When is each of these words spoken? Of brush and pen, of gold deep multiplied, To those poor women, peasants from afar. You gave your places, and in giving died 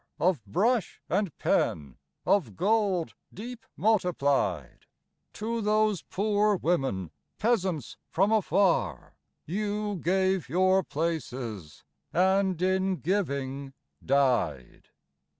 Of 0.19 0.43
brush 0.47 0.99
and 1.09 1.37
pen, 1.37 1.99
of 2.25 2.55
gold 2.55 3.13
deep 3.31 3.67
multiplied, 3.77 4.87
To 5.33 5.61
those 5.61 6.01
poor 6.01 6.55
women, 6.55 7.11
peasants 7.37 7.97
from 8.09 8.31
afar. 8.31 9.13
You 9.45 9.97
gave 9.97 10.49
your 10.49 10.81
places, 10.83 11.83
and 12.15 12.59
in 12.63 12.95
giving 12.95 13.73
died 14.03 14.87